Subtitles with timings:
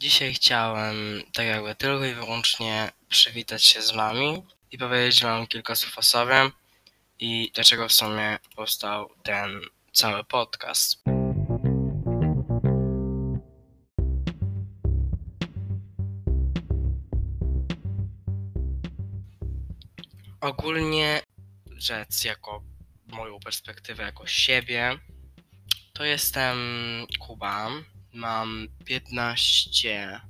[0.00, 5.74] Dzisiaj chciałem tak jakby tylko i wyłącznie przywitać się z wami i powiedzieć wam kilka
[5.74, 6.50] słów o sobie
[7.18, 9.60] i dlaczego w sumie powstał ten
[9.92, 11.02] cały podcast.
[20.40, 21.22] Ogólnie
[21.76, 22.62] rzec jako
[23.06, 24.98] moją perspektywę jako siebie,
[25.92, 26.56] to jestem
[27.18, 27.70] Kuba.
[28.18, 30.20] Mam 15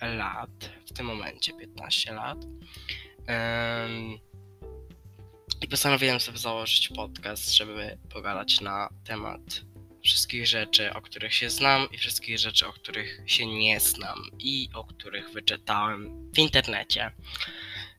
[0.00, 0.50] lat,
[0.86, 2.38] w tym momencie 15 lat.
[2.44, 4.18] Ym,
[5.62, 9.40] I postanowiłem sobie założyć podcast, żeby pogadać na temat
[10.04, 14.68] wszystkich rzeczy, o których się znam i wszystkich rzeczy, o których się nie znam i
[14.74, 17.10] o których wyczytałem w internecie.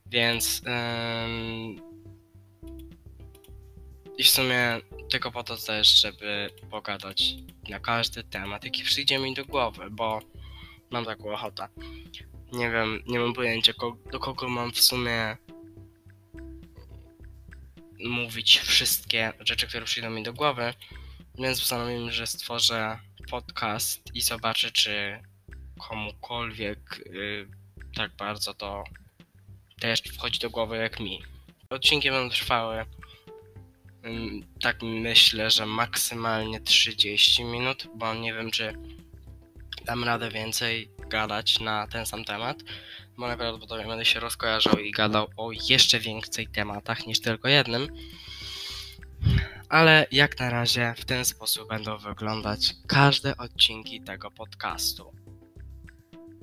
[0.05, 0.61] Więc
[1.25, 1.81] ym,
[4.17, 4.81] i w sumie
[5.13, 7.23] tylko po to też, żeby pogadać
[7.69, 10.19] na każdy temat, jaki przyjdzie mi do głowy, bo
[10.91, 11.67] mam taką ochotę.
[12.51, 13.73] Nie wiem, nie mam pojęcia
[14.11, 15.37] do kogo mam w sumie
[17.99, 20.73] mówić wszystkie rzeczy, które przyjdą mi do głowy,
[21.37, 25.19] więc postanowiłem, że stworzę podcast i zobaczę, czy
[25.79, 27.47] komukolwiek y,
[27.95, 28.83] tak bardzo to
[29.79, 31.23] też wchodzi do głowy jak mi.
[31.69, 32.85] Odcinki będą trwały
[34.61, 38.73] tak myślę, że maksymalnie 30 minut, bo nie wiem, czy
[39.85, 42.63] dam radę więcej gadać na ten sam temat,
[43.17, 47.87] bo najprawdopodobniej będę się rozkojarzał i gadał o jeszcze więcej tematach niż tylko jednym.
[49.69, 55.11] Ale jak na razie w ten sposób będą wyglądać każde odcinki tego podcastu.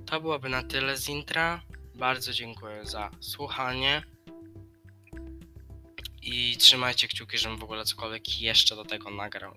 [0.06, 1.62] To byłoby na tyle z intra.
[1.94, 4.02] Bardzo dziękuję za słuchanie.
[6.32, 9.54] I trzymajcie kciuki, żebym w ogóle cokolwiek jeszcze do tego nagrał.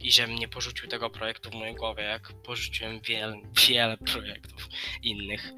[0.00, 4.68] I żebym nie porzucił tego projektu w mojej głowie, jak porzuciłem wiele, wiele projektów
[5.02, 5.52] innych.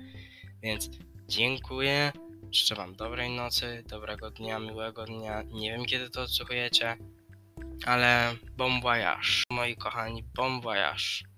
[0.63, 0.91] Więc
[1.29, 2.13] dziękuję.
[2.53, 5.43] Życzę wam dobrej nocy, dobrego dnia, miłego dnia.
[5.43, 6.97] Nie wiem kiedy to odsłuchujecie,
[7.85, 9.29] ale bon voyage.
[9.51, 11.36] Moi kochani, bon voyage.